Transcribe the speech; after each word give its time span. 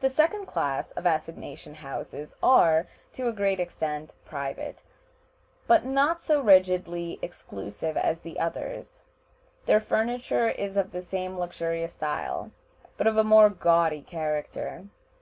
The 0.00 0.10
second 0.10 0.46
class 0.46 0.90
of 0.90 1.06
assignation 1.06 1.76
houses 1.76 2.34
are, 2.42 2.88
to 3.12 3.28
a 3.28 3.32
great 3.32 3.60
extent, 3.60 4.12
private, 4.24 4.82
but 5.68 5.84
not 5.84 6.20
so 6.20 6.40
rigidly 6.40 7.20
exclusive 7.22 7.96
as 7.96 8.18
the 8.22 8.40
others. 8.40 9.02
Their 9.66 9.78
furniture 9.78 10.48
is 10.48 10.76
of 10.76 10.90
the 10.90 11.00
same 11.00 11.38
luxurious 11.38 11.92
style, 11.92 12.50
but 12.96 13.06
of 13.06 13.16
a 13.16 13.22
more 13.22 13.48
gaudy 13.48 14.02
character. 14.02 14.86